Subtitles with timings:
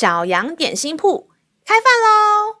[0.00, 1.28] 小羊点心铺
[1.66, 2.56] 开饭喽！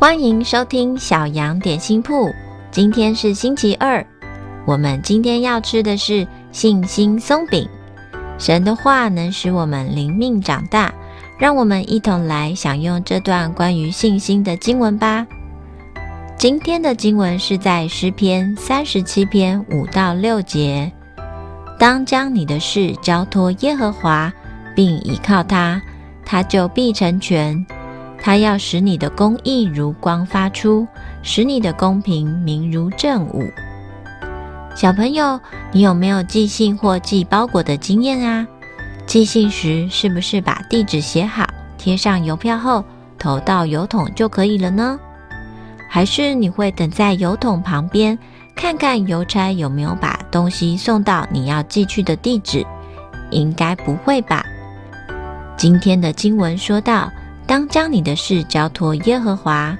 [0.00, 2.28] 欢迎收听小羊点心铺。
[2.72, 4.04] 今天是星期二，
[4.66, 7.68] 我们今天要吃的是信心松饼。
[8.36, 10.92] 神的话能使我们灵命长大，
[11.38, 15.24] 让我们一同来享用这段关于信心的经文吧。
[16.36, 20.90] 今天的经文是在诗篇三十七篇五到六节。
[21.78, 24.32] 当将你的事交托耶和华，
[24.76, 25.82] 并倚靠他，
[26.24, 27.66] 他就必成全。
[28.22, 30.86] 他要使你的公义如光发出，
[31.22, 33.42] 使你的公平明如正午。
[34.74, 35.40] 小朋友，
[35.72, 38.46] 你有没有寄信或寄包裹的经验啊？
[39.06, 41.46] 寄信时是不是把地址写好，
[41.78, 42.84] 贴上邮票后
[43.18, 44.98] 投到邮筒就可以了呢？
[45.88, 48.18] 还是你会等在邮筒旁边，
[48.54, 52.66] 看看邮差有没有把东西送到你要寄去的地址？
[53.30, 54.44] 应该不会吧？
[55.56, 57.10] 今天的经文说到，
[57.46, 59.74] 当将你的事交托耶和华，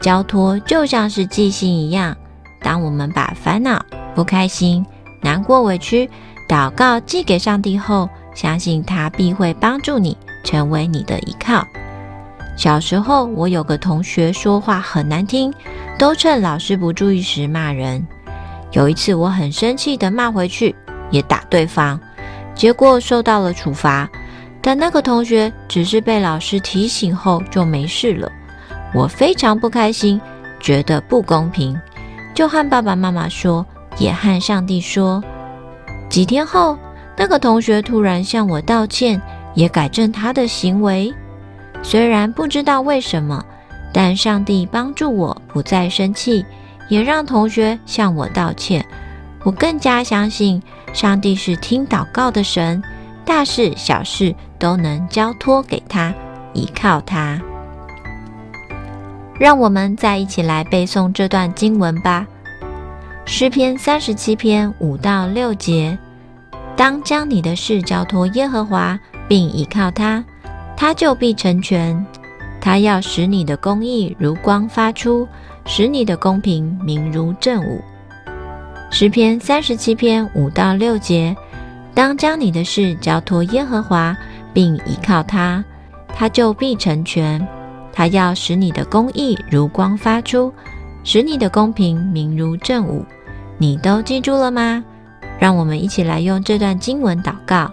[0.00, 2.16] 交托就像是寄信一样。
[2.62, 4.86] 当我们把烦恼、不开心、
[5.20, 6.08] 难过、委屈、
[6.48, 11.66] 祷告寄给上帝后，相信他必会帮助你，成为你的依靠。
[12.56, 15.52] 小时候，我有个同学说话很难听，
[15.98, 18.06] 都趁老师不注意时骂人。
[18.70, 20.74] 有一次，我很生气地骂回去，
[21.10, 21.98] 也打对方，
[22.54, 24.08] 结果受到了处罚。
[24.66, 28.28] 但那个同学只是被老师提醒后就没事了。
[28.92, 30.20] 我非常不开心，
[30.58, 31.80] 觉得不公平，
[32.34, 33.64] 就和爸爸妈妈说，
[33.96, 35.22] 也和上帝说。
[36.08, 36.76] 几天后，
[37.16, 39.22] 那个同学突然向我道歉，
[39.54, 41.14] 也改正他的行为。
[41.84, 43.44] 虽然不知道为什么，
[43.92, 46.44] 但上帝帮助我不再生气，
[46.88, 48.84] 也让同学向我道歉。
[49.44, 50.60] 我更加相信
[50.92, 52.82] 上帝是听祷告的神，
[53.24, 56.14] 大事小事都能交托给他，
[56.52, 57.40] 依靠他。
[59.38, 62.26] 让我们再一起来背诵这段经文吧。
[63.26, 65.98] 诗篇三十七篇五到六节：
[66.76, 70.24] 当将你的事交托耶和华，并依靠他。
[70.76, 72.06] 他就必成全，
[72.60, 75.26] 他要使你的公义如光发出，
[75.64, 77.80] 使你的公平明如正午。
[78.90, 81.36] 诗篇三十七篇五到六节：
[81.94, 84.16] 当将你的事交托耶和华，
[84.56, 85.62] 并依靠他，
[86.08, 87.46] 他就必成全。
[87.92, 90.50] 他要使你的公义如光发出，
[91.04, 93.04] 使你的公平明如正午。
[93.58, 94.82] 你都记住了吗？
[95.38, 97.70] 让我们一起来用这段经文祷告。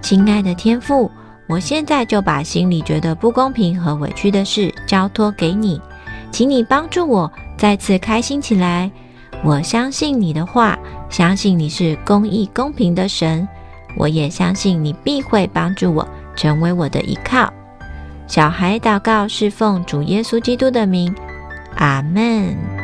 [0.00, 1.08] 亲爱的天父。
[1.48, 5.78] 我现在就把心里觉得不公平和委屈的事交托给你，
[6.30, 8.90] 请你帮助我再次开心起来。
[9.44, 10.78] 我相信你的话，
[11.10, 13.46] 相信你是公义公平的神，
[13.96, 17.52] 我也相信你必会帮助我成为我的依靠。
[18.26, 21.14] 小孩祷告是奉主耶稣基督的名，
[21.76, 22.81] 阿门。